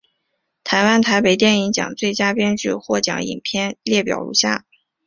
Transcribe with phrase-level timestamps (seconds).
[0.63, 4.65] 台湾台北电影奖最佳编剧获奖影片列表如下。